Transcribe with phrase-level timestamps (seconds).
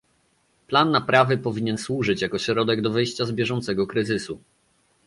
[0.67, 4.39] Plan naprawy powinien służyć jako środek do wyjścia z bieżącego kryzysu